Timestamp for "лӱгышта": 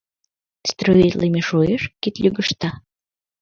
2.23-2.69